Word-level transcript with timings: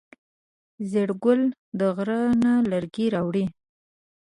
زیړ 0.89 1.09
ګل 1.23 1.41
د 1.79 1.81
غره 1.95 2.21
نه 2.43 2.53
لرګی 2.71 3.05
راوړی. 3.15 3.45